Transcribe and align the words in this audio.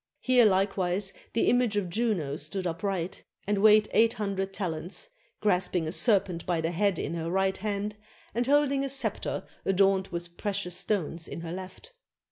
Here 0.19 0.45
likewise 0.45 1.13
the 1.33 1.45
image 1.47 1.77
of 1.77 1.87
Juno 1.87 2.35
stood 2.35 2.65
upright, 2.65 3.23
and 3.45 3.59
weighed 3.59 3.87
eight 3.91 4.13
hun 4.13 4.33
dred 4.33 4.51
talents, 4.51 5.09
grasping 5.41 5.87
a 5.87 5.91
serpent 5.91 6.43
by 6.47 6.59
the 6.59 6.71
head 6.71 6.97
in 6.97 7.13
her 7.13 7.29
right 7.29 7.55
hand 7.57 7.97
and 8.33 8.47
holding 8.47 8.83
a 8.83 8.89
scepter 8.89 9.43
adorned 9.63 10.07
with 10.07 10.37
precious 10.37 10.75
stones 10.75 11.27
in 11.27 11.41
her 11.41 11.51
left. 11.51 11.93